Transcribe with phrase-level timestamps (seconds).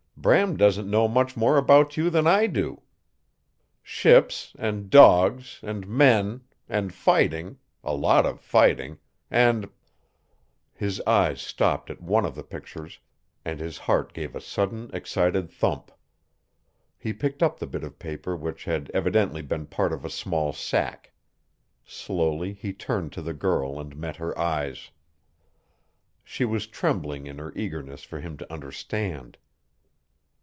[0.21, 2.83] Bram doesn't know much more about you than, I do.
[3.81, 8.99] Ships, and dogs, and men and fighting a lot of fighting
[9.31, 9.67] and"
[10.83, 12.99] His eyes stopped at one of the pictures
[13.43, 15.89] and his heart gave a sudden excited thump.
[16.99, 20.53] He picked up the bit of paper which had evidently been part of a small
[20.53, 21.13] sack.
[21.83, 24.91] Slowly he turned to the girl and met her eyes.
[26.23, 29.39] She was trembling in her eagerness for him to understand.